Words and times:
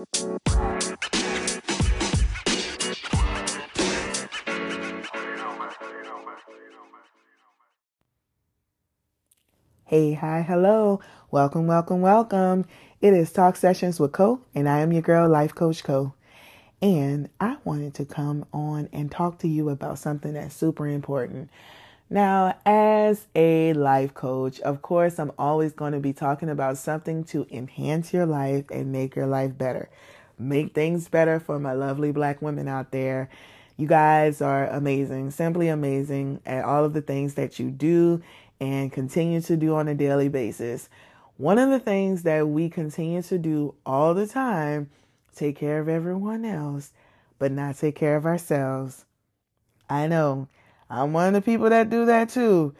Hey, 0.00 0.06
hi, 10.14 10.40
hello. 10.40 11.00
Welcome, 11.30 11.66
welcome, 11.66 12.00
welcome. 12.00 12.64
It 13.02 13.12
is 13.12 13.30
Talk 13.30 13.56
Sessions 13.56 14.00
with 14.00 14.12
Co, 14.12 14.40
and 14.54 14.70
I 14.70 14.78
am 14.78 14.90
your 14.90 15.02
girl, 15.02 15.28
Life 15.28 15.54
Coach 15.54 15.84
Co. 15.84 16.14
And 16.80 17.28
I 17.38 17.58
wanted 17.64 17.92
to 17.96 18.06
come 18.06 18.46
on 18.54 18.88
and 18.94 19.10
talk 19.10 19.40
to 19.40 19.48
you 19.48 19.68
about 19.68 19.98
something 19.98 20.32
that's 20.32 20.54
super 20.54 20.86
important. 20.86 21.50
Now, 22.08 22.56
as 22.64 22.89
a 23.34 23.72
life 23.72 24.14
coach, 24.14 24.60
of 24.60 24.82
course, 24.82 25.18
I'm 25.18 25.32
always 25.38 25.72
going 25.72 25.92
to 25.92 26.00
be 26.00 26.12
talking 26.12 26.48
about 26.48 26.78
something 26.78 27.24
to 27.24 27.46
enhance 27.50 28.12
your 28.12 28.26
life 28.26 28.64
and 28.70 28.92
make 28.92 29.16
your 29.16 29.26
life 29.26 29.56
better. 29.56 29.88
Make 30.38 30.74
things 30.74 31.08
better 31.08 31.38
for 31.38 31.58
my 31.58 31.72
lovely 31.72 32.12
black 32.12 32.40
women 32.40 32.68
out 32.68 32.92
there. 32.92 33.28
You 33.76 33.86
guys 33.86 34.40
are 34.40 34.66
amazing, 34.68 35.30
simply 35.30 35.68
amazing 35.68 36.40
at 36.44 36.64
all 36.64 36.84
of 36.84 36.92
the 36.92 37.02
things 37.02 37.34
that 37.34 37.58
you 37.58 37.70
do 37.70 38.22
and 38.60 38.92
continue 38.92 39.40
to 39.42 39.56
do 39.56 39.74
on 39.74 39.88
a 39.88 39.94
daily 39.94 40.28
basis. 40.28 40.88
One 41.36 41.58
of 41.58 41.70
the 41.70 41.80
things 41.80 42.22
that 42.24 42.48
we 42.48 42.68
continue 42.68 43.22
to 43.22 43.38
do 43.38 43.74
all 43.86 44.12
the 44.12 44.26
time, 44.26 44.90
take 45.34 45.56
care 45.56 45.80
of 45.80 45.88
everyone 45.88 46.44
else, 46.44 46.92
but 47.38 47.52
not 47.52 47.78
take 47.78 47.96
care 47.96 48.16
of 48.16 48.26
ourselves. 48.26 49.06
I 49.88 50.06
know. 50.06 50.48
I'm 50.90 51.12
one 51.12 51.28
of 51.28 51.34
the 51.34 51.40
people 51.40 51.70
that 51.70 51.88
do 51.88 52.04
that 52.06 52.28
too. 52.28 52.74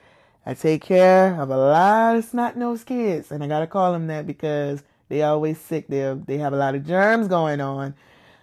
I 0.47 0.55
take 0.55 0.83
care 0.83 1.41
of 1.41 1.51
a 1.51 1.57
lot 1.57 2.17
of 2.17 2.25
snot 2.25 2.57
nosed 2.57 2.87
kids, 2.87 3.31
and 3.31 3.45
I 3.45 3.47
gotta 3.47 3.67
call 3.67 3.93
them 3.93 4.07
that 4.07 4.27
because 4.27 4.83
they 5.09 5.23
always 5.23 5.59
sick. 5.59 5.89
They 5.89 6.19
they 6.27 6.39
have 6.39 6.53
a 6.53 6.57
lot 6.57 6.75
of 6.75 6.87
germs 6.87 7.29
going 7.29 7.61
on, 7.61 7.95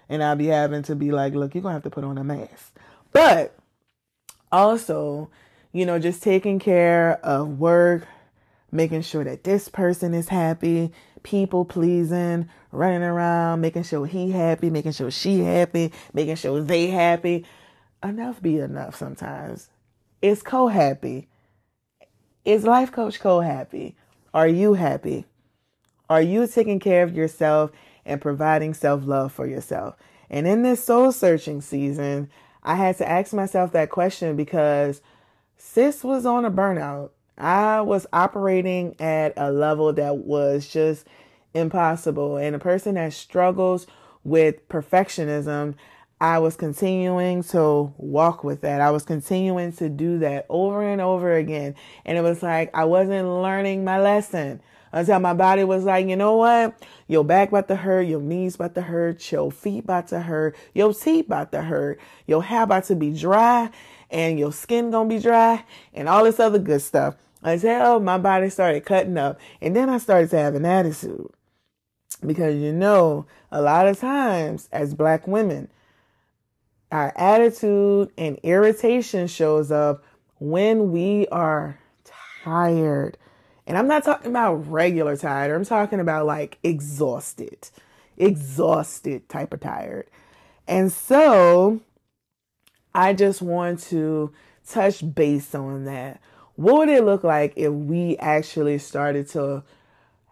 and 0.07 0.23
I'll 0.23 0.35
be 0.35 0.47
having 0.47 0.83
to 0.83 0.95
be 0.95 1.11
like, 1.11 1.33
look, 1.33 1.55
you're 1.55 1.63
gonna 1.63 1.73
have 1.73 1.83
to 1.83 1.89
put 1.89 2.03
on 2.03 2.17
a 2.17 2.23
mask. 2.23 2.77
But 3.11 3.57
also, 4.51 5.29
you 5.73 5.85
know, 5.85 5.97
just 5.97 6.21
taking 6.21 6.59
care 6.59 7.19
of 7.25 7.59
work, 7.59 8.07
making 8.71 9.01
sure 9.01 9.23
that 9.23 9.43
this 9.43 9.67
person 9.67 10.13
is 10.13 10.29
happy, 10.29 10.91
people 11.23 11.65
pleasing, 11.65 12.47
running 12.71 13.03
around, 13.03 13.61
making 13.61 13.83
sure 13.83 14.05
he 14.05 14.31
happy, 14.31 14.69
making 14.69 14.91
sure 14.91 15.09
she 15.09 15.39
happy, 15.39 15.91
making 16.13 16.35
sure 16.35 16.61
they 16.61 16.87
happy. 16.87 17.45
Enough 18.03 18.41
be 18.41 18.59
enough 18.59 18.95
sometimes. 18.95 19.69
It's 20.21 20.43
co 20.43 20.67
happy? 20.67 21.27
Is 22.47 22.63
life 22.63 22.93
coach 22.93 23.19
co 23.19 23.41
happy? 23.41 23.97
Are 24.33 24.47
you 24.47 24.75
happy? 24.75 25.25
Are 26.09 26.21
you 26.21 26.47
taking 26.47 26.79
care 26.79 27.03
of 27.03 27.13
yourself 27.13 27.71
and 28.05 28.21
providing 28.21 28.73
self 28.73 29.05
love 29.05 29.33
for 29.33 29.45
yourself? 29.45 29.97
And 30.29 30.47
in 30.47 30.61
this 30.61 30.81
soul 30.81 31.11
searching 31.11 31.59
season, 31.59 32.29
I 32.63 32.75
had 32.75 32.97
to 32.99 33.09
ask 33.09 33.33
myself 33.33 33.73
that 33.73 33.89
question 33.89 34.37
because 34.37 35.01
sis 35.57 36.05
was 36.05 36.25
on 36.25 36.45
a 36.45 36.49
burnout. 36.49 37.09
I 37.37 37.81
was 37.81 38.07
operating 38.13 38.95
at 38.97 39.33
a 39.35 39.51
level 39.51 39.91
that 39.91 40.19
was 40.19 40.69
just 40.69 41.05
impossible. 41.53 42.37
And 42.37 42.55
a 42.55 42.59
person 42.59 42.95
that 42.95 43.11
struggles 43.11 43.87
with 44.23 44.65
perfectionism, 44.69 45.75
I 46.19 46.39
was 46.39 46.55
continuing 46.55 47.43
to 47.43 47.93
walk 47.97 48.43
with 48.43 48.61
that. 48.61 48.81
I 48.81 48.89
was 48.89 49.03
continuing 49.03 49.71
to 49.73 49.87
do 49.87 50.17
that 50.19 50.47
over 50.49 50.81
and 50.81 50.99
over 50.99 51.35
again. 51.35 51.75
And 52.05 52.17
it 52.17 52.21
was 52.21 52.41
like 52.41 52.71
I 52.75 52.85
wasn't 52.85 53.27
learning 53.27 53.83
my 53.83 54.01
lesson 54.01 54.61
until 54.91 55.19
my 55.19 55.33
body 55.33 55.63
was 55.63 55.83
like, 55.83 56.07
you 56.07 56.15
know 56.15 56.37
what? 56.37 56.81
Your 57.07 57.23
back 57.23 57.49
about 57.49 57.67
to 57.67 57.75
hurt, 57.75 58.07
your 58.07 58.21
knees 58.21 58.55
about 58.55 58.73
to 58.75 58.81
hurt, 58.81 59.31
your 59.31 59.51
feet 59.51 59.83
about 59.83 60.07
to 60.07 60.21
hurt, 60.21 60.55
your 60.73 60.91
teeth 60.91 61.27
about 61.27 61.51
to 61.51 61.61
hurt, 61.61 61.99
your 62.25 62.41
hair 62.41 62.63
about 62.63 62.85
to 62.85 62.95
be 62.95 63.13
dry, 63.13 63.69
and 64.09 64.39
your 64.39 64.51
skin 64.51 64.89
gonna 64.89 65.09
be 65.09 65.19
dry, 65.19 65.63
and 65.93 66.09
all 66.09 66.23
this 66.23 66.39
other 66.39 66.59
good 66.59 66.81
stuff. 66.81 67.15
Until 67.43 67.99
my 67.99 68.17
body 68.17 68.49
started 68.49 68.85
cutting 68.85 69.17
up, 69.17 69.39
and 69.61 69.75
then 69.75 69.89
I 69.89 69.99
started 69.99 70.31
to 70.31 70.39
have 70.39 70.55
an 70.55 70.65
attitude. 70.65 71.29
Because 72.25 72.55
you 72.55 72.73
know, 72.73 73.27
a 73.51 73.61
lot 73.61 73.87
of 73.87 73.99
times 73.99 74.67
as 74.71 74.95
black 74.95 75.27
women, 75.27 75.69
our 76.91 77.13
attitude 77.17 78.11
and 78.17 78.39
irritation 78.43 79.27
shows 79.27 79.71
up 79.71 80.03
when 80.39 80.91
we 80.91 81.27
are 81.27 81.79
tired 82.43 83.17
and 83.67 83.77
I'm 83.77 83.87
not 83.87 84.05
talking 84.05 84.31
about 84.31 84.69
regular 84.71 85.17
tired, 85.17 85.53
I'm 85.53 85.65
talking 85.65 85.99
about 85.99 86.25
like 86.25 86.57
exhausted, 86.63 87.69
exhausted 88.15 89.27
type 89.27 89.53
of 89.53 89.59
tired. 89.59 90.07
And 90.69 90.91
so 90.91 91.81
I 92.95 93.13
just 93.13 93.41
want 93.41 93.81
to 93.83 94.31
touch 94.67 95.03
base 95.13 95.53
on 95.53 95.83
that. 95.83 96.21
What 96.55 96.77
would 96.77 96.89
it 96.89 97.03
look 97.03 97.25
like 97.25 97.53
if 97.57 97.71
we 97.71 98.17
actually 98.17 98.77
started 98.77 99.27
to 99.29 99.63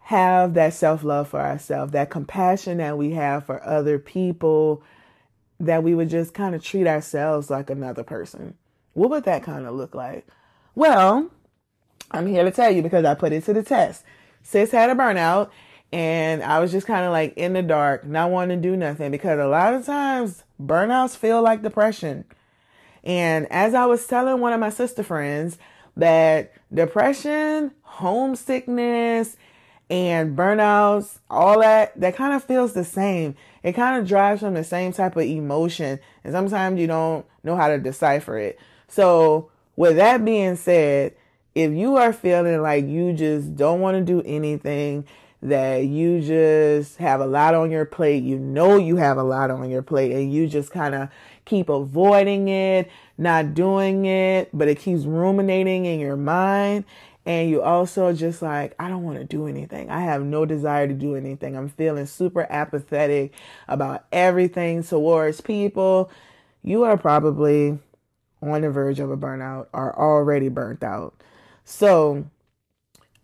have 0.03 0.53
that 0.53 0.73
self 0.73 1.03
love 1.03 1.27
for 1.27 1.41
ourselves, 1.41 1.91
that 1.91 2.09
compassion 2.09 2.77
that 2.77 2.97
we 2.97 3.11
have 3.11 3.45
for 3.45 3.61
other 3.65 3.99
people, 3.99 4.81
that 5.59 5.83
we 5.83 5.95
would 5.95 6.09
just 6.09 6.33
kind 6.33 6.55
of 6.55 6.63
treat 6.63 6.87
ourselves 6.87 7.49
like 7.49 7.69
another 7.69 8.03
person? 8.03 8.55
What 8.93 9.09
would 9.09 9.23
that 9.25 9.43
kind 9.43 9.65
of 9.65 9.75
look 9.75 9.95
like? 9.95 10.27
Well, 10.73 11.29
I'm 12.11 12.27
here 12.27 12.43
to 12.43 12.51
tell 12.51 12.71
you 12.71 12.81
because 12.81 13.05
I 13.05 13.13
put 13.15 13.31
it 13.31 13.43
to 13.45 13.53
the 13.53 13.63
test. 13.63 14.03
Sis 14.43 14.71
had 14.71 14.89
a 14.89 14.95
burnout 14.95 15.49
and 15.91 16.43
I 16.43 16.59
was 16.59 16.71
just 16.71 16.87
kind 16.87 17.05
of 17.05 17.11
like 17.11 17.35
in 17.37 17.53
the 17.53 17.61
dark, 17.61 18.05
not 18.05 18.31
wanting 18.31 18.61
to 18.61 18.69
do 18.69 18.75
nothing 18.75 19.11
because 19.11 19.39
a 19.39 19.47
lot 19.47 19.73
of 19.73 19.85
times 19.85 20.43
burnouts 20.61 21.15
feel 21.15 21.41
like 21.41 21.61
depression. 21.61 22.25
And 23.03 23.47
as 23.51 23.73
I 23.73 23.85
was 23.85 24.05
telling 24.05 24.41
one 24.41 24.53
of 24.53 24.59
my 24.59 24.69
sister 24.69 25.03
friends 25.03 25.57
that 25.97 26.53
depression, 26.73 27.71
homesickness, 27.83 29.37
and 29.89 30.35
burnouts, 30.35 31.19
all 31.29 31.59
that, 31.61 31.99
that 31.99 32.15
kind 32.15 32.33
of 32.33 32.43
feels 32.43 32.73
the 32.73 32.83
same. 32.83 33.35
It 33.63 33.73
kind 33.73 33.99
of 33.99 34.07
drives 34.07 34.41
from 34.41 34.53
the 34.53 34.63
same 34.63 34.93
type 34.93 35.15
of 35.15 35.23
emotion. 35.23 35.99
And 36.23 36.33
sometimes 36.33 36.79
you 36.79 36.87
don't 36.87 37.25
know 37.43 37.55
how 37.55 37.67
to 37.67 37.77
decipher 37.77 38.37
it. 38.37 38.59
So 38.87 39.51
with 39.75 39.95
that 39.97 40.25
being 40.25 40.55
said, 40.55 41.15
if 41.53 41.71
you 41.71 41.97
are 41.97 42.11
feeling 42.11 42.61
like 42.61 42.85
you 42.85 43.13
just 43.13 43.55
don't 43.55 43.79
want 43.79 43.97
to 43.97 44.03
do 44.03 44.21
anything, 44.25 45.05
that 45.41 45.85
you 45.85 46.21
just 46.21 46.97
have 46.97 47.21
a 47.21 47.25
lot 47.25 47.53
on 47.53 47.69
your 47.69 47.85
plate, 47.85 48.23
you 48.23 48.39
know 48.39 48.77
you 48.77 48.95
have 48.95 49.17
a 49.17 49.23
lot 49.23 49.51
on 49.51 49.69
your 49.69 49.83
plate, 49.83 50.11
and 50.11 50.33
you 50.33 50.47
just 50.47 50.71
kind 50.71 50.95
of 50.95 51.09
keep 51.45 51.69
avoiding 51.69 52.47
it, 52.47 52.89
not 53.17 53.53
doing 53.53 54.05
it, 54.05 54.49
but 54.53 54.67
it 54.67 54.79
keeps 54.79 55.03
ruminating 55.03 55.85
in 55.85 55.99
your 55.99 56.17
mind. 56.17 56.83
And 57.25 57.49
you 57.49 57.63
also 57.63 58.13
just 58.13 58.41
like, 58.41 58.75
I 58.79 58.87
don't 58.87 59.03
want 59.03 59.17
to 59.17 59.25
do 59.25 59.47
anything. 59.47 59.89
I 59.89 60.01
have 60.01 60.23
no 60.23 60.45
desire 60.45 60.87
to 60.87 60.93
do 60.93 61.15
anything. 61.15 61.57
I'm 61.57 61.69
feeling 61.69 62.05
super 62.05 62.45
apathetic 62.49 63.33
about 63.67 64.05
everything 64.11 64.83
towards 64.83 65.41
people. 65.41 66.11
You 66.61 66.83
are 66.83 66.97
probably 66.97 67.79
on 68.41 68.61
the 68.61 68.69
verge 68.69 68.99
of 68.99 69.09
a 69.09 69.17
burnout 69.17 69.67
or 69.73 69.97
already 69.97 70.49
burnt 70.49 70.83
out. 70.83 71.15
So 71.63 72.25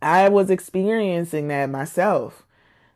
I 0.01 0.29
was 0.29 0.50
experiencing 0.50 1.47
that 1.50 1.69
myself. 1.69 2.44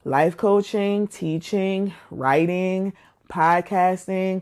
Life 0.03 0.37
coaching, 0.37 1.07
teaching, 1.07 1.93
writing, 2.09 2.93
podcasting, 3.31 4.41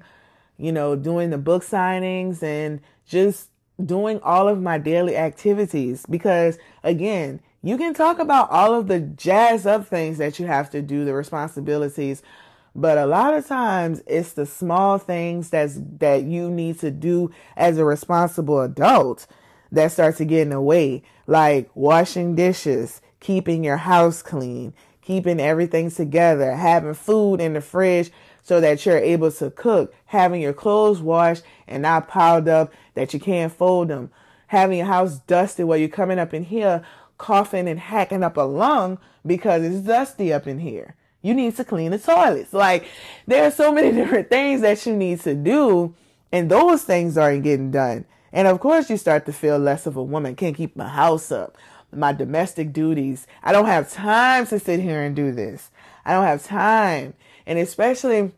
you 0.57 0.71
know, 0.71 0.95
doing 0.95 1.29
the 1.29 1.37
book 1.37 1.63
signings 1.63 2.41
and 2.41 2.79
just 3.05 3.49
doing 3.83 4.19
all 4.21 4.47
of 4.47 4.61
my 4.61 4.77
daily 4.77 5.15
activities. 5.15 6.05
Because 6.09 6.57
again, 6.83 7.39
you 7.61 7.77
can 7.77 7.93
talk 7.93 8.19
about 8.19 8.49
all 8.49 8.73
of 8.73 8.87
the 8.87 8.99
jazz 8.99 9.65
up 9.65 9.87
things 9.87 10.17
that 10.17 10.39
you 10.39 10.45
have 10.47 10.69
to 10.71 10.81
do, 10.81 11.05
the 11.05 11.13
responsibilities, 11.13 12.21
but 12.75 12.97
a 12.97 13.05
lot 13.05 13.33
of 13.33 13.45
times 13.45 14.01
it's 14.07 14.33
the 14.33 14.45
small 14.45 14.97
things 14.97 15.49
that's 15.49 15.79
that 15.99 16.23
you 16.23 16.49
need 16.49 16.79
to 16.79 16.91
do 16.91 17.31
as 17.55 17.77
a 17.77 17.85
responsible 17.85 18.61
adult 18.61 19.27
that 19.71 19.91
starts 19.91 20.17
to 20.17 20.25
get 20.25 20.41
in 20.41 20.49
the 20.49 20.61
way, 20.61 21.03
like 21.27 21.69
washing 21.75 22.35
dishes, 22.35 23.01
keeping 23.19 23.63
your 23.63 23.77
house 23.77 24.21
clean, 24.21 24.73
keeping 25.01 25.39
everything 25.39 25.91
together, 25.91 26.55
having 26.55 26.93
food 26.93 27.39
in 27.39 27.53
the 27.53 27.61
fridge 27.61 28.11
so 28.43 28.61
that 28.61 28.85
you're 28.85 28.97
able 28.97 29.31
to 29.31 29.49
cook, 29.49 29.93
having 30.05 30.41
your 30.41 30.53
clothes 30.53 31.01
washed 31.01 31.43
and 31.67 31.81
not 31.81 32.07
piled 32.07 32.47
up 32.47 32.71
that 32.93 33.13
you 33.13 33.19
can't 33.19 33.51
fold 33.51 33.87
them, 33.87 34.11
having 34.47 34.77
your 34.77 34.87
house 34.87 35.17
dusted 35.19 35.65
while 35.65 35.77
you're 35.77 35.89
coming 35.89 36.19
up 36.19 36.33
in 36.33 36.43
here 36.43 36.83
coughing 37.17 37.69
and 37.69 37.79
hacking 37.79 38.21
up 38.21 38.35
a 38.35 38.41
lung 38.41 38.99
because 39.25 39.63
it's 39.63 39.85
dusty 39.85 40.33
up 40.33 40.45
in 40.45 40.59
here. 40.59 40.95
You 41.21 41.33
need 41.33 41.55
to 41.55 41.63
clean 41.63 41.91
the 41.91 41.97
toilets. 41.97 42.51
Like 42.51 42.85
there 43.25 43.45
are 43.45 43.51
so 43.51 43.71
many 43.71 43.91
different 43.95 44.29
things 44.29 44.61
that 44.61 44.85
you 44.85 44.93
need 44.93 45.21
to 45.21 45.33
do 45.33 45.95
and 46.31 46.51
those 46.51 46.83
things 46.83 47.17
aren't 47.17 47.43
getting 47.43 47.71
done. 47.71 48.05
And 48.33 48.47
of 48.47 48.59
course, 48.59 48.89
you 48.89 48.97
start 48.97 49.25
to 49.27 49.33
feel 49.33 49.59
less 49.59 49.85
of 49.85 49.95
a 49.95 50.03
woman. 50.03 50.35
Can't 50.35 50.57
keep 50.57 50.75
my 50.75 50.89
house 50.89 51.31
up, 51.31 51.55
my 51.93 52.11
domestic 52.11 52.73
duties. 52.73 53.27
I 53.43 53.51
don't 53.51 53.67
have 53.67 53.93
time 53.93 54.47
to 54.47 54.59
sit 54.59 54.79
here 54.79 55.01
and 55.01 55.15
do 55.15 55.31
this. 55.31 55.69
I 56.03 56.13
don't 56.13 56.25
have 56.25 56.43
time. 56.43 57.13
And 57.45 57.59
especially 57.59 58.31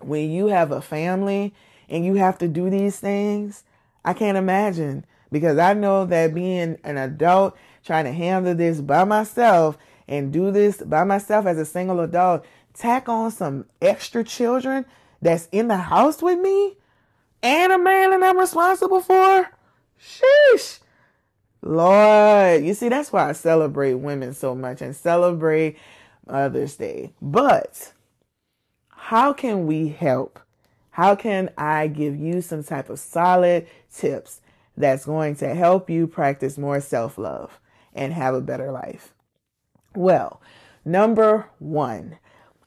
when 0.00 0.30
you 0.30 0.46
have 0.46 0.72
a 0.72 0.80
family 0.80 1.54
and 1.88 2.04
you 2.04 2.14
have 2.14 2.38
to 2.38 2.48
do 2.48 2.70
these 2.70 2.98
things, 2.98 3.64
I 4.04 4.12
can't 4.12 4.38
imagine 4.38 5.04
because 5.32 5.58
I 5.58 5.74
know 5.74 6.04
that 6.06 6.34
being 6.34 6.78
an 6.84 6.96
adult 6.96 7.56
trying 7.84 8.04
to 8.04 8.12
handle 8.12 8.54
this 8.54 8.80
by 8.80 9.04
myself 9.04 9.78
and 10.08 10.32
do 10.32 10.50
this 10.50 10.78
by 10.78 11.04
myself 11.04 11.46
as 11.46 11.58
a 11.58 11.64
single 11.64 12.00
adult, 12.00 12.44
tack 12.74 13.08
on 13.08 13.30
some 13.30 13.64
extra 13.82 14.22
children 14.22 14.84
that's 15.20 15.48
in 15.50 15.68
the 15.68 15.76
house 15.76 16.22
with 16.22 16.38
me 16.38 16.76
and 17.42 17.72
a 17.72 17.78
man 17.78 18.10
that 18.10 18.22
I'm 18.22 18.38
responsible 18.38 19.00
for. 19.00 19.50
Sheesh. 20.00 20.80
Lord, 21.62 22.64
you 22.64 22.74
see, 22.74 22.88
that's 22.88 23.12
why 23.12 23.28
I 23.28 23.32
celebrate 23.32 23.94
women 23.94 24.34
so 24.34 24.54
much 24.54 24.82
and 24.82 24.94
celebrate 24.94 25.76
Mother's 26.26 26.76
Day. 26.76 27.12
But 27.20 27.92
how 29.06 29.32
can 29.32 29.68
we 29.68 29.86
help? 29.86 30.40
How 30.90 31.14
can 31.14 31.50
I 31.56 31.86
give 31.86 32.16
you 32.16 32.40
some 32.40 32.64
type 32.64 32.90
of 32.90 32.98
solid 32.98 33.68
tips 33.94 34.40
that's 34.76 35.06
going 35.06 35.36
to 35.36 35.54
help 35.54 35.88
you 35.88 36.08
practice 36.08 36.58
more 36.58 36.80
self 36.80 37.16
love 37.16 37.60
and 37.94 38.12
have 38.12 38.34
a 38.34 38.40
better 38.40 38.72
life? 38.72 39.14
Well, 39.94 40.42
number 40.84 41.48
one, 41.60 42.18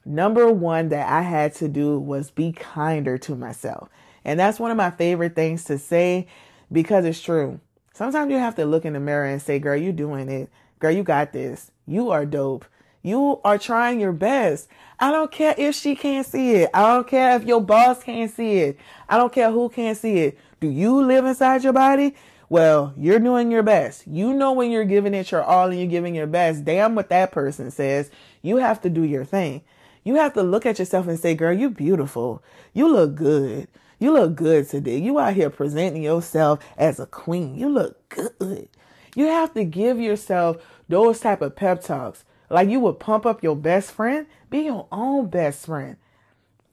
number 0.06 0.50
one 0.50 0.88
that 0.88 1.12
I 1.12 1.20
had 1.20 1.54
to 1.56 1.68
do 1.68 1.98
was 1.98 2.30
be 2.30 2.52
kinder 2.52 3.18
to 3.18 3.36
myself. 3.36 3.90
And 4.24 4.40
that's 4.40 4.58
one 4.58 4.70
of 4.70 4.78
my 4.78 4.92
favorite 4.92 5.36
things 5.36 5.64
to 5.64 5.76
say 5.76 6.26
because 6.72 7.04
it's 7.04 7.20
true. 7.20 7.60
Sometimes 7.92 8.32
you 8.32 8.38
have 8.38 8.54
to 8.54 8.64
look 8.64 8.86
in 8.86 8.94
the 8.94 9.00
mirror 9.00 9.26
and 9.26 9.42
say, 9.42 9.58
girl, 9.58 9.76
you 9.76 9.92
doing 9.92 10.30
it. 10.30 10.48
Girl, 10.78 10.90
you 10.90 11.02
got 11.02 11.34
this. 11.34 11.70
You 11.86 12.08
are 12.08 12.24
dope. 12.24 12.64
You 13.02 13.40
are 13.44 13.58
trying 13.58 14.00
your 14.00 14.12
best. 14.12 14.68
I 14.98 15.10
don't 15.10 15.32
care 15.32 15.54
if 15.56 15.74
she 15.74 15.94
can't 15.94 16.26
see 16.26 16.52
it. 16.56 16.70
I 16.74 16.94
don't 16.94 17.08
care 17.08 17.34
if 17.36 17.44
your 17.44 17.60
boss 17.60 18.02
can't 18.02 18.30
see 18.30 18.58
it. 18.58 18.78
I 19.08 19.16
don't 19.16 19.32
care 19.32 19.50
who 19.50 19.68
can't 19.70 19.96
see 19.96 20.18
it. 20.18 20.38
Do 20.60 20.68
you 20.68 21.02
live 21.02 21.24
inside 21.24 21.64
your 21.64 21.72
body? 21.72 22.14
Well, 22.50 22.92
you're 22.96 23.20
doing 23.20 23.50
your 23.50 23.62
best. 23.62 24.06
You 24.06 24.34
know 24.34 24.52
when 24.52 24.70
you're 24.70 24.84
giving 24.84 25.14
it 25.14 25.30
your 25.30 25.42
all 25.42 25.70
and 25.70 25.78
you're 25.78 25.88
giving 25.88 26.14
your 26.14 26.26
best. 26.26 26.64
Damn 26.64 26.94
what 26.94 27.08
that 27.08 27.32
person 27.32 27.70
says. 27.70 28.10
You 28.42 28.56
have 28.56 28.82
to 28.82 28.90
do 28.90 29.04
your 29.04 29.24
thing. 29.24 29.62
You 30.04 30.16
have 30.16 30.34
to 30.34 30.42
look 30.42 30.66
at 30.66 30.78
yourself 30.78 31.06
and 31.08 31.18
say, 31.18 31.34
girl, 31.34 31.52
you're 31.56 31.70
beautiful. 31.70 32.42
You 32.74 32.88
look 32.88 33.14
good. 33.14 33.68
You 33.98 34.12
look 34.12 34.34
good 34.34 34.68
today. 34.68 34.98
You 34.98 35.18
out 35.18 35.34
here 35.34 35.50
presenting 35.50 36.02
yourself 36.02 36.58
as 36.76 36.98
a 36.98 37.06
queen. 37.06 37.54
You 37.54 37.68
look 37.68 38.08
good. 38.08 38.68
You 39.14 39.26
have 39.26 39.54
to 39.54 39.64
give 39.64 40.00
yourself 40.00 40.56
those 40.88 41.20
type 41.20 41.42
of 41.42 41.54
pep 41.54 41.82
talks. 41.82 42.24
Like 42.50 42.68
you 42.68 42.80
would 42.80 42.98
pump 42.98 43.24
up 43.24 43.42
your 43.42 43.56
best 43.56 43.92
friend, 43.92 44.26
be 44.50 44.60
your 44.60 44.86
own 44.90 45.28
best 45.28 45.66
friend. 45.66 45.96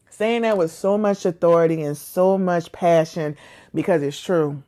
Saying 0.10 0.42
that 0.42 0.58
with 0.58 0.72
so 0.72 0.98
much 0.98 1.26
authority 1.26 1.84
and 1.84 1.96
so 1.96 2.38
much 2.38 2.72
passion 2.72 3.38
because 3.74 4.02
it's 4.02 4.20
true. 4.20 4.64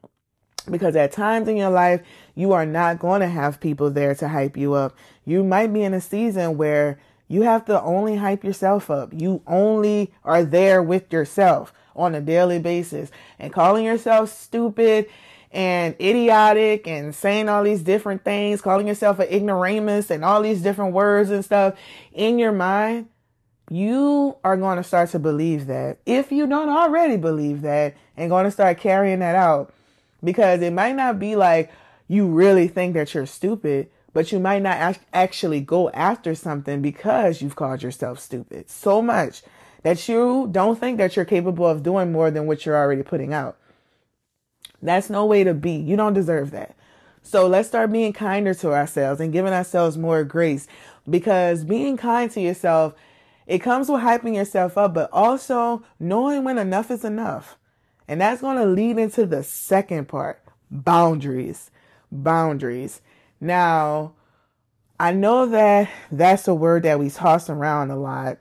Because 0.70 0.96
at 0.96 1.12
times 1.12 1.48
in 1.48 1.58
your 1.58 1.72
life, 1.72 2.02
you 2.36 2.54
are 2.54 2.66
not 2.66 3.00
going 3.00 3.22
to 3.22 3.28
have 3.28 3.60
people 3.60 3.90
there 3.90 4.14
to 4.16 4.28
hype 4.28 4.56
you 4.56 4.76
up. 4.76 4.96
You 5.26 5.44
might 5.44 5.74
be 5.74 5.82
in 5.82 5.96
a 5.96 6.02
season 6.02 6.58
where 6.58 7.00
you 7.28 7.42
have 7.42 7.66
to 7.66 7.82
only 7.82 8.16
hype 8.18 8.44
yourself 8.44 8.92
up. 8.92 9.12
You 9.12 9.42
only 9.48 10.14
are 10.24 10.44
there 10.44 10.84
with 10.84 11.12
yourself 11.12 11.74
on 11.96 12.14
a 12.14 12.22
daily 12.22 12.60
basis 12.60 13.10
and 13.40 13.52
calling 13.52 13.86
yourself 13.86 14.32
stupid 14.32 15.08
and 15.52 15.96
idiotic 16.00 16.88
and 16.88 17.14
saying 17.14 17.50
all 17.50 17.64
these 17.64 17.82
different 17.82 18.24
things, 18.24 18.62
calling 18.62 18.88
yourself 18.88 19.20
an 19.20 19.28
ignoramus 19.28 20.12
and 20.12 20.24
all 20.24 20.42
these 20.42 20.62
different 20.62 20.94
words 20.94 21.32
and 21.32 21.44
stuff 21.44 21.76
in 22.14 22.38
your 22.38 22.52
mind, 22.52 23.08
you 23.70 24.36
are 24.44 24.58
going 24.58 24.78
to 24.78 24.84
start 24.84 25.10
to 25.12 25.20
believe 25.20 25.68
that. 25.68 25.98
If 26.06 26.32
you 26.32 26.48
don't 26.48 26.70
already 26.70 27.18
believe 27.18 27.62
that 27.62 27.96
and 28.18 28.30
going 28.30 28.46
to 28.46 28.52
start 28.52 28.80
carrying 28.80 29.20
that 29.20 29.36
out 29.36 29.74
because 30.24 30.62
it 30.62 30.74
might 30.74 30.96
not 30.96 31.20
be 31.20 31.36
like 31.36 31.72
you 32.08 32.28
really 32.28 32.68
think 32.68 32.94
that 32.96 33.14
you're 33.14 33.26
stupid, 33.26 33.90
but 34.14 34.32
you 34.32 34.40
might 34.40 34.62
not 34.62 34.98
actually 35.14 35.62
go 35.62 35.90
after 35.92 36.34
something 36.34 36.82
because 36.82 37.42
you've 37.42 37.56
called 37.56 37.84
yourself 37.84 38.20
stupid 38.20 38.70
so 38.70 39.02
much 39.02 39.44
that 39.84 40.10
you 40.10 40.50
don't 40.52 40.80
think 40.80 40.98
that 40.98 41.16
you're 41.16 41.26
capable 41.26 41.68
of 41.68 41.84
doing 41.84 42.12
more 42.12 42.32
than 42.32 42.48
what 42.48 42.66
you're 42.66 42.76
already 42.76 43.04
putting 43.04 43.34
out. 43.34 43.58
That's 44.82 45.10
no 45.10 45.26
way 45.26 45.44
to 45.44 45.54
be. 45.54 45.72
You 45.72 45.96
don't 45.96 46.14
deserve 46.14 46.52
that. 46.52 46.76
So 47.22 47.48
let's 47.48 47.68
start 47.68 47.92
being 47.92 48.14
kinder 48.14 48.54
to 48.56 48.74
ourselves 48.74 49.20
and 49.20 49.34
giving 49.34 49.54
ourselves 49.54 49.98
more 49.98 50.24
grace 50.24 50.68
because 51.10 51.64
being 51.64 51.98
kind 51.98 52.32
to 52.32 52.42
yourself, 52.42 52.96
it 53.46 53.60
comes 53.60 53.90
with 53.90 54.02
hyping 54.02 54.36
yourself 54.36 54.78
up, 54.78 54.94
but 54.94 55.10
also 55.12 55.84
knowing 56.00 56.44
when 56.44 56.58
enough 56.58 56.90
is 56.92 57.04
enough. 57.04 57.58
And 58.08 58.22
that's 58.22 58.42
going 58.42 58.58
to 58.58 58.66
lead 58.66 58.98
into 58.98 59.26
the 59.26 59.44
second 59.44 60.08
part 60.08 60.42
boundaries. 60.72 61.72
Boundaries. 62.12 63.02
Now, 63.40 64.14
I 65.00 65.14
know 65.14 65.46
that 65.48 65.90
that's 66.12 66.48
a 66.48 66.56
word 66.56 66.84
that 66.84 67.00
we 67.00 67.10
toss 67.10 67.50
around 67.50 67.92
a 67.92 67.96
lot 67.96 68.38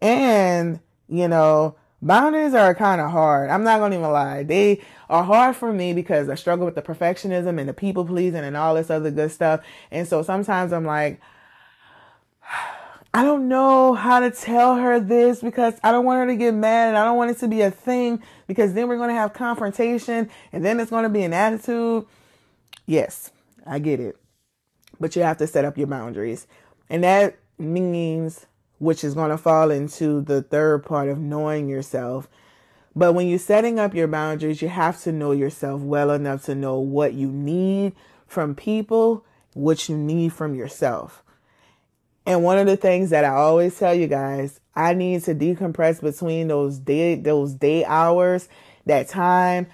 and, 0.00 0.80
you 1.08 1.28
know, 1.28 1.76
boundaries 2.02 2.52
are 2.52 2.74
kind 2.74 3.00
of 3.00 3.10
hard. 3.10 3.48
I'm 3.48 3.62
not 3.62 3.78
going 3.78 3.92
to 3.92 3.98
even 3.98 4.10
lie. 4.10 4.42
They 4.42 4.82
are 5.08 5.22
hard 5.22 5.56
for 5.56 5.72
me 5.72 5.94
because 5.94 6.28
I 6.28 6.34
struggle 6.34 6.66
with 6.66 6.74
the 6.74 6.82
perfectionism 6.82 7.58
and 7.58 7.68
the 7.68 7.72
people 7.72 8.04
pleasing 8.04 8.44
and 8.44 8.56
all 8.56 8.74
this 8.74 8.90
other 8.90 9.10
good 9.10 9.30
stuff. 9.30 9.60
And 9.90 10.06
so 10.06 10.22
sometimes 10.22 10.72
I'm 10.72 10.84
like, 10.84 11.20
I 13.14 13.24
don't 13.24 13.46
know 13.46 13.92
how 13.92 14.20
to 14.20 14.30
tell 14.30 14.76
her 14.76 14.98
this 14.98 15.40
because 15.40 15.74
I 15.84 15.92
don't 15.92 16.06
want 16.06 16.20
her 16.20 16.26
to 16.28 16.36
get 16.36 16.54
mad 16.54 16.88
and 16.88 16.96
I 16.96 17.04
don't 17.04 17.18
want 17.18 17.30
it 17.30 17.38
to 17.40 17.48
be 17.48 17.60
a 17.60 17.70
thing 17.70 18.22
because 18.46 18.72
then 18.72 18.88
we're 18.88 18.96
going 18.96 19.10
to 19.10 19.14
have 19.14 19.34
confrontation 19.34 20.30
and 20.50 20.64
then 20.64 20.80
it's 20.80 20.90
going 20.90 21.02
to 21.02 21.10
be 21.10 21.22
an 21.22 21.34
attitude. 21.34 22.06
Yes, 22.86 23.30
I 23.66 23.80
get 23.80 24.00
it. 24.00 24.16
But 24.98 25.14
you 25.14 25.22
have 25.22 25.36
to 25.38 25.46
set 25.46 25.66
up 25.66 25.76
your 25.76 25.88
boundaries. 25.88 26.46
And 26.88 27.04
that 27.04 27.36
means 27.58 28.46
which 28.82 29.04
is 29.04 29.14
going 29.14 29.30
to 29.30 29.38
fall 29.38 29.70
into 29.70 30.20
the 30.22 30.42
third 30.42 30.84
part 30.84 31.08
of 31.08 31.16
knowing 31.16 31.68
yourself. 31.68 32.28
But 32.96 33.12
when 33.12 33.28
you're 33.28 33.38
setting 33.38 33.78
up 33.78 33.94
your 33.94 34.08
boundaries, 34.08 34.60
you 34.60 34.66
have 34.66 35.00
to 35.02 35.12
know 35.12 35.30
yourself 35.30 35.80
well 35.80 36.10
enough 36.10 36.46
to 36.46 36.56
know 36.56 36.80
what 36.80 37.14
you 37.14 37.28
need 37.28 37.92
from 38.26 38.56
people, 38.56 39.24
what 39.54 39.88
you 39.88 39.96
need 39.96 40.32
from 40.32 40.56
yourself. 40.56 41.22
And 42.26 42.42
one 42.42 42.58
of 42.58 42.66
the 42.66 42.76
things 42.76 43.10
that 43.10 43.24
I 43.24 43.28
always 43.28 43.78
tell 43.78 43.94
you 43.94 44.08
guys, 44.08 44.58
I 44.74 44.94
need 44.94 45.22
to 45.24 45.34
decompress 45.34 46.00
between 46.00 46.48
those 46.48 46.78
day 46.78 47.14
those 47.14 47.52
day 47.54 47.84
hours, 47.84 48.48
that 48.86 49.08
time, 49.08 49.68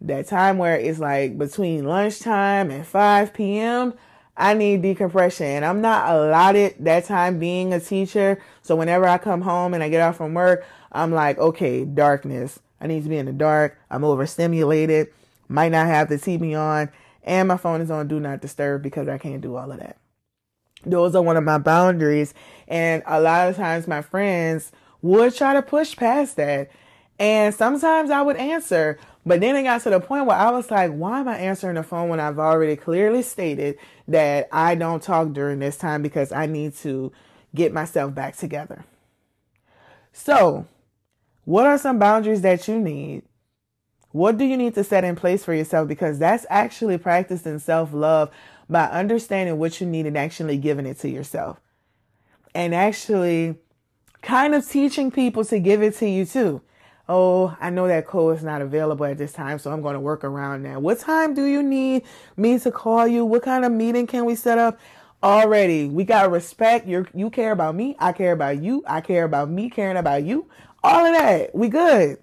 that 0.00 0.26
time 0.26 0.56
where 0.56 0.78
it's 0.78 0.98
like 0.98 1.36
between 1.36 1.84
lunchtime 1.84 2.70
and 2.70 2.86
5 2.86 3.34
p.m. 3.34 3.92
I 4.36 4.54
need 4.54 4.82
decompression. 4.82 5.62
I'm 5.62 5.80
not 5.80 6.10
allotted 6.12 6.74
that 6.80 7.04
time 7.04 7.38
being 7.38 7.72
a 7.72 7.80
teacher. 7.80 8.40
So 8.62 8.74
whenever 8.74 9.06
I 9.06 9.18
come 9.18 9.42
home 9.42 9.74
and 9.74 9.82
I 9.82 9.88
get 9.88 10.00
off 10.00 10.16
from 10.16 10.34
work, 10.34 10.64
I'm 10.90 11.12
like, 11.12 11.38
okay, 11.38 11.84
darkness. 11.84 12.58
I 12.80 12.86
need 12.86 13.04
to 13.04 13.08
be 13.08 13.16
in 13.16 13.26
the 13.26 13.32
dark. 13.32 13.78
I'm 13.90 14.04
overstimulated. 14.04 15.08
Might 15.48 15.72
not 15.72 15.86
have 15.86 16.08
the 16.08 16.16
TV 16.16 16.58
on. 16.58 16.90
And 17.22 17.48
my 17.48 17.56
phone 17.56 17.80
is 17.80 17.90
on 17.90 18.08
do 18.08 18.20
not 18.20 18.40
disturb 18.40 18.82
because 18.82 19.08
I 19.08 19.18
can't 19.18 19.40
do 19.40 19.56
all 19.56 19.70
of 19.70 19.78
that. 19.78 19.98
Those 20.84 21.14
are 21.14 21.22
one 21.22 21.36
of 21.36 21.44
my 21.44 21.58
boundaries. 21.58 22.34
And 22.68 23.02
a 23.06 23.20
lot 23.20 23.48
of 23.48 23.56
times 23.56 23.86
my 23.86 24.02
friends 24.02 24.72
would 25.00 25.34
try 25.34 25.54
to 25.54 25.62
push 25.62 25.96
past 25.96 26.36
that. 26.36 26.70
And 27.18 27.54
sometimes 27.54 28.10
I 28.10 28.20
would 28.22 28.36
answer, 28.36 28.98
but 29.26 29.40
then 29.40 29.56
it 29.56 29.62
got 29.62 29.80
to 29.82 29.90
the 29.90 30.00
point 30.00 30.26
where 30.26 30.36
I 30.36 30.50
was 30.50 30.70
like, 30.70 30.92
why 30.92 31.20
am 31.20 31.28
I 31.28 31.38
answering 31.38 31.76
the 31.76 31.82
phone 31.82 32.10
when 32.10 32.20
I've 32.20 32.38
already 32.38 32.76
clearly 32.76 33.22
stated 33.22 33.78
that 34.08 34.48
I 34.52 34.74
don't 34.74 35.02
talk 35.02 35.32
during 35.32 35.60
this 35.60 35.78
time 35.78 36.02
because 36.02 36.30
I 36.30 36.46
need 36.46 36.74
to 36.78 37.10
get 37.54 37.72
myself 37.72 38.14
back 38.14 38.36
together? 38.36 38.84
So, 40.12 40.66
what 41.44 41.66
are 41.66 41.78
some 41.78 41.98
boundaries 41.98 42.42
that 42.42 42.68
you 42.68 42.78
need? 42.78 43.22
What 44.12 44.36
do 44.36 44.44
you 44.44 44.56
need 44.56 44.74
to 44.74 44.84
set 44.84 45.04
in 45.04 45.16
place 45.16 45.44
for 45.44 45.54
yourself? 45.54 45.88
Because 45.88 46.18
that's 46.18 46.46
actually 46.50 46.98
practicing 46.98 47.58
self 47.58 47.92
love 47.92 48.30
by 48.68 48.84
understanding 48.84 49.58
what 49.58 49.80
you 49.80 49.86
need 49.86 50.06
and 50.06 50.16
actually 50.16 50.58
giving 50.58 50.86
it 50.86 50.98
to 51.00 51.08
yourself. 51.08 51.60
And 52.54 52.74
actually 52.74 53.56
kind 54.22 54.54
of 54.54 54.68
teaching 54.68 55.10
people 55.10 55.44
to 55.46 55.58
give 55.58 55.82
it 55.82 55.94
to 55.96 56.08
you 56.08 56.24
too 56.24 56.62
oh, 57.08 57.56
I 57.60 57.70
know 57.70 57.86
that 57.86 58.06
code 58.06 58.36
is 58.36 58.44
not 58.44 58.62
available 58.62 59.04
at 59.04 59.18
this 59.18 59.32
time, 59.32 59.58
so 59.58 59.70
I'm 59.70 59.82
going 59.82 59.94
to 59.94 60.00
work 60.00 60.24
around 60.24 60.64
that. 60.64 60.80
What 60.80 61.00
time 61.00 61.34
do 61.34 61.44
you 61.44 61.62
need 61.62 62.02
me 62.36 62.58
to 62.58 62.70
call 62.70 63.06
you? 63.06 63.24
What 63.24 63.42
kind 63.42 63.64
of 63.64 63.72
meeting 63.72 64.06
can 64.06 64.24
we 64.24 64.34
set 64.34 64.58
up? 64.58 64.78
Already, 65.22 65.88
we 65.88 66.04
got 66.04 66.30
respect. 66.30 66.86
You 66.86 67.06
you 67.14 67.30
care 67.30 67.52
about 67.52 67.74
me. 67.74 67.96
I 67.98 68.12
care 68.12 68.32
about 68.32 68.62
you. 68.62 68.84
I 68.86 69.00
care 69.00 69.24
about 69.24 69.48
me 69.48 69.70
caring 69.70 69.96
about 69.96 70.22
you. 70.22 70.46
All 70.82 71.06
of 71.06 71.14
that, 71.14 71.54
we 71.54 71.68
good. 71.68 72.18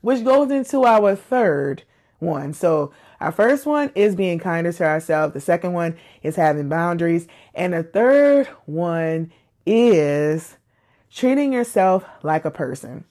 Which 0.00 0.24
goes 0.24 0.50
into 0.50 0.84
our 0.84 1.14
third 1.14 1.84
one. 2.18 2.52
So 2.52 2.92
our 3.20 3.30
first 3.30 3.66
one 3.66 3.92
is 3.94 4.16
being 4.16 4.40
kinder 4.40 4.72
to 4.72 4.84
ourselves. 4.84 5.34
The 5.34 5.40
second 5.40 5.74
one 5.74 5.96
is 6.22 6.34
having 6.34 6.68
boundaries, 6.68 7.28
and 7.54 7.72
the 7.72 7.84
third 7.84 8.48
one 8.66 9.30
is 9.64 10.56
treating 11.12 11.52
yourself 11.52 12.04
like 12.22 12.44
a 12.44 12.50
person. 12.50 13.04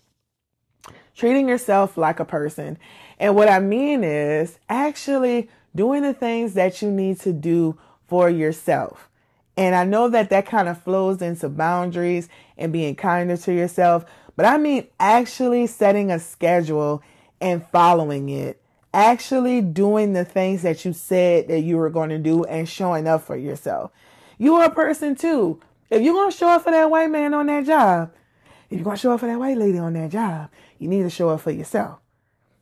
Treating 1.19 1.49
yourself 1.49 1.97
like 1.97 2.21
a 2.21 2.25
person. 2.25 2.77
And 3.19 3.35
what 3.35 3.49
I 3.49 3.59
mean 3.59 4.05
is 4.05 4.57
actually 4.69 5.49
doing 5.75 6.01
the 6.01 6.13
things 6.13 6.53
that 6.53 6.81
you 6.81 6.89
need 6.89 7.19
to 7.19 7.33
do 7.33 7.77
for 8.07 8.29
yourself. 8.29 9.09
And 9.57 9.75
I 9.75 9.83
know 9.83 10.07
that 10.07 10.29
that 10.29 10.45
kind 10.45 10.69
of 10.69 10.81
flows 10.81 11.21
into 11.21 11.49
boundaries 11.49 12.29
and 12.57 12.71
being 12.71 12.95
kinder 12.95 13.35
to 13.35 13.53
yourself, 13.53 14.05
but 14.37 14.45
I 14.45 14.57
mean 14.57 14.87
actually 14.97 15.67
setting 15.67 16.09
a 16.09 16.19
schedule 16.19 17.03
and 17.41 17.67
following 17.67 18.29
it. 18.29 18.61
Actually 18.93 19.59
doing 19.59 20.13
the 20.13 20.23
things 20.23 20.61
that 20.61 20.85
you 20.85 20.93
said 20.93 21.49
that 21.49 21.59
you 21.59 21.75
were 21.75 21.89
going 21.89 22.11
to 22.11 22.17
do 22.17 22.45
and 22.45 22.69
showing 22.69 23.09
up 23.09 23.23
for 23.23 23.35
yourself. 23.35 23.91
You 24.37 24.55
are 24.55 24.67
a 24.67 24.73
person 24.73 25.15
too. 25.15 25.59
If 25.89 26.01
you're 26.01 26.13
going 26.13 26.31
to 26.31 26.37
show 26.37 26.47
up 26.47 26.63
for 26.63 26.71
that 26.71 26.89
white 26.89 27.11
man 27.11 27.33
on 27.33 27.47
that 27.47 27.65
job, 27.65 28.13
if 28.69 28.77
you're 28.77 28.85
going 28.85 28.95
to 28.95 29.01
show 29.01 29.11
up 29.11 29.19
for 29.19 29.25
that 29.25 29.39
white 29.39 29.57
lady 29.57 29.79
on 29.79 29.93
that 29.93 30.11
job, 30.11 30.49
you 30.79 30.87
need 30.87 31.03
to 31.03 31.09
show 31.09 31.29
up 31.29 31.41
for 31.41 31.51
yourself. 31.51 31.99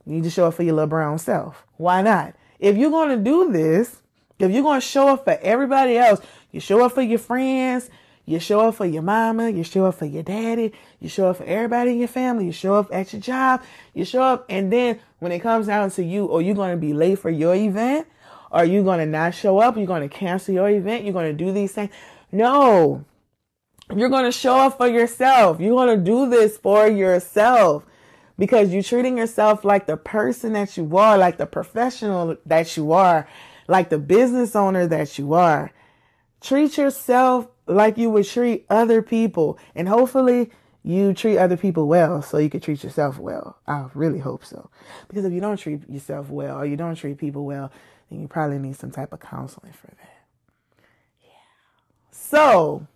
You 0.04 0.14
need 0.14 0.24
to 0.24 0.30
show 0.30 0.48
up 0.48 0.54
for 0.54 0.62
your 0.62 0.74
little 0.74 0.88
brown 0.88 1.18
self. 1.18 1.64
Why 1.76 2.02
not? 2.02 2.34
If 2.58 2.76
you're 2.76 2.90
going 2.90 3.10
to 3.10 3.16
do 3.16 3.52
this, 3.52 4.02
if 4.38 4.50
you're 4.50 4.62
going 4.62 4.80
to 4.80 4.86
show 4.86 5.08
up 5.08 5.24
for 5.24 5.38
everybody 5.40 5.96
else, 5.96 6.20
you 6.50 6.60
show 6.60 6.84
up 6.84 6.92
for 6.92 7.02
your 7.02 7.18
friends, 7.18 7.90
you 8.24 8.38
show 8.40 8.60
up 8.60 8.74
for 8.74 8.86
your 8.86 9.02
mama, 9.02 9.48
you 9.48 9.64
show 9.64 9.86
up 9.86 9.94
for 9.94 10.04
your 10.04 10.22
daddy, 10.22 10.72
you 11.00 11.08
show 11.08 11.30
up 11.30 11.38
for 11.38 11.44
everybody 11.44 11.92
in 11.92 11.98
your 11.98 12.08
family, 12.08 12.46
you 12.46 12.52
show 12.52 12.74
up 12.74 12.88
at 12.92 13.12
your 13.12 13.22
job, 13.22 13.62
you 13.94 14.04
show 14.04 14.22
up, 14.22 14.44
and 14.48 14.72
then 14.72 15.00
when 15.18 15.32
it 15.32 15.38
comes 15.40 15.66
down 15.66 15.90
to 15.92 16.04
you, 16.04 16.26
or 16.26 16.42
you're 16.42 16.54
going 16.54 16.72
to 16.72 16.76
be 16.76 16.92
late 16.92 17.18
for 17.18 17.30
your 17.30 17.54
event, 17.54 18.06
are 18.50 18.64
you 18.64 18.82
going 18.82 18.98
to 18.98 19.06
not 19.06 19.34
show 19.34 19.58
up? 19.58 19.76
You're 19.76 19.86
going 19.86 20.08
to 20.08 20.14
cancel 20.14 20.54
your 20.54 20.68
event? 20.68 21.04
You're 21.04 21.12
going 21.12 21.36
to 21.36 21.44
do 21.44 21.52
these 21.52 21.72
things? 21.72 21.90
No. 22.32 23.04
You're 23.94 24.08
going 24.08 24.24
to 24.24 24.32
show 24.32 24.56
up 24.56 24.78
for 24.78 24.86
yourself. 24.86 25.60
You're 25.60 25.74
going 25.74 25.98
to 25.98 26.04
do 26.04 26.28
this 26.28 26.56
for 26.56 26.88
yourself 26.88 27.84
because 28.38 28.72
you're 28.72 28.82
treating 28.82 29.18
yourself 29.18 29.64
like 29.64 29.86
the 29.86 29.96
person 29.96 30.52
that 30.52 30.76
you 30.76 30.96
are, 30.96 31.18
like 31.18 31.38
the 31.38 31.46
professional 31.46 32.36
that 32.46 32.76
you 32.76 32.92
are, 32.92 33.28
like 33.66 33.90
the 33.90 33.98
business 33.98 34.54
owner 34.54 34.86
that 34.86 35.18
you 35.18 35.34
are. 35.34 35.72
Treat 36.40 36.78
yourself 36.78 37.48
like 37.66 37.98
you 37.98 38.10
would 38.10 38.26
treat 38.26 38.64
other 38.70 39.02
people. 39.02 39.58
And 39.74 39.88
hopefully 39.88 40.50
you 40.82 41.12
treat 41.12 41.38
other 41.38 41.56
people 41.56 41.88
well 41.88 42.22
so 42.22 42.38
you 42.38 42.48
can 42.48 42.60
treat 42.60 42.84
yourself 42.84 43.18
well. 43.18 43.58
I 43.66 43.86
really 43.94 44.20
hope 44.20 44.44
so. 44.44 44.70
Because 45.08 45.24
if 45.24 45.32
you 45.32 45.40
don't 45.40 45.56
treat 45.56 45.88
yourself 45.88 46.30
well 46.30 46.56
or 46.56 46.64
you 46.64 46.76
don't 46.76 46.94
treat 46.94 47.18
people 47.18 47.44
well, 47.44 47.72
then 48.08 48.20
you 48.20 48.28
probably 48.28 48.58
need 48.58 48.76
some 48.76 48.90
type 48.90 49.12
of 49.12 49.20
counseling 49.20 49.72
for 49.72 49.88
that. 49.88 50.22
Yeah. 51.22 51.28
So 52.10 52.86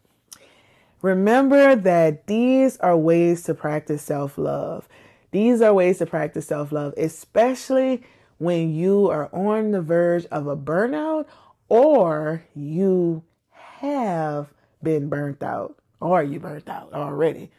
remember 1.02 1.74
that 1.74 2.28
these 2.28 2.78
are 2.78 2.96
ways 2.96 3.42
to 3.44 3.54
practice 3.54 4.02
self 4.02 4.38
love. 4.38 4.88
These 5.32 5.62
are 5.62 5.74
ways 5.74 5.98
to 5.98 6.06
practice 6.06 6.46
self 6.46 6.72
love, 6.72 6.94
especially 6.96 8.04
when 8.38 8.74
you 8.74 9.08
are 9.08 9.28
on 9.34 9.72
the 9.72 9.82
verge 9.82 10.26
of 10.26 10.46
a 10.46 10.56
burnout 10.56 11.26
or 11.68 12.44
you 12.54 13.24
have 13.50 14.52
been 14.82 15.08
burnt 15.08 15.42
out 15.42 15.76
or 16.00 16.22
you 16.22 16.38
burnt 16.38 16.68
out 16.68 16.92
already. 16.92 17.50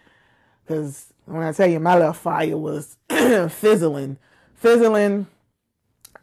Because 0.65 1.13
when 1.25 1.43
I 1.43 1.51
tell 1.51 1.67
you 1.67 1.79
my 1.79 1.95
little 1.95 2.13
fire 2.13 2.57
was 2.57 2.97
fizzling, 3.09 4.17
fizzling, 4.55 5.27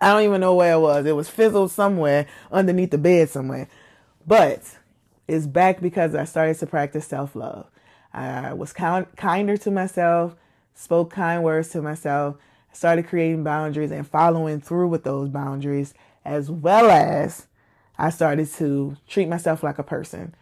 I 0.00 0.12
don't 0.12 0.24
even 0.24 0.40
know 0.40 0.54
where 0.54 0.74
it 0.74 0.80
was. 0.80 1.04
It 1.04 1.16
was 1.16 1.28
fizzled 1.28 1.70
somewhere 1.70 2.26
underneath 2.50 2.90
the 2.90 2.98
bed 2.98 3.28
somewhere. 3.28 3.68
But 4.26 4.62
it's 5.28 5.46
back 5.46 5.80
because 5.80 6.14
I 6.14 6.24
started 6.24 6.58
to 6.58 6.66
practice 6.66 7.06
self 7.06 7.34
love. 7.34 7.66
I 8.12 8.54
was 8.54 8.72
kind, 8.72 9.06
kinder 9.16 9.56
to 9.58 9.70
myself, 9.70 10.36
spoke 10.74 11.10
kind 11.12 11.42
words 11.42 11.68
to 11.70 11.82
myself, 11.82 12.36
started 12.72 13.06
creating 13.06 13.44
boundaries 13.44 13.90
and 13.90 14.06
following 14.06 14.60
through 14.60 14.88
with 14.88 15.04
those 15.04 15.28
boundaries, 15.28 15.94
as 16.24 16.50
well 16.50 16.90
as 16.90 17.46
I 17.98 18.10
started 18.10 18.48
to 18.54 18.96
treat 19.08 19.28
myself 19.28 19.62
like 19.62 19.78
a 19.78 19.82
person. 19.82 20.34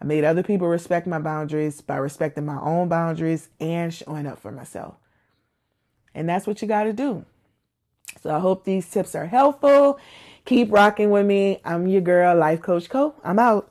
I 0.00 0.04
made 0.04 0.24
other 0.24 0.42
people 0.42 0.68
respect 0.68 1.06
my 1.06 1.18
boundaries 1.18 1.80
by 1.80 1.96
respecting 1.96 2.46
my 2.46 2.60
own 2.60 2.88
boundaries 2.88 3.48
and 3.60 3.92
showing 3.92 4.26
up 4.26 4.38
for 4.38 4.52
myself. 4.52 4.96
And 6.14 6.28
that's 6.28 6.46
what 6.46 6.62
you 6.62 6.68
got 6.68 6.84
to 6.84 6.92
do. 6.92 7.24
So 8.22 8.34
I 8.34 8.38
hope 8.38 8.64
these 8.64 8.88
tips 8.88 9.14
are 9.14 9.26
helpful. 9.26 9.98
Keep 10.44 10.72
rocking 10.72 11.10
with 11.10 11.26
me. 11.26 11.60
I'm 11.64 11.86
your 11.86 12.00
girl, 12.00 12.36
Life 12.36 12.62
Coach 12.62 12.88
Co. 12.88 13.14
I'm 13.24 13.38
out. 13.38 13.70